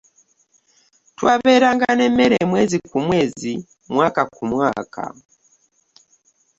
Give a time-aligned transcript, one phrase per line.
[1.17, 3.53] Twaberanga ne mmere mwezi ku mwezi,
[3.93, 5.03] mwaka ku mwaka.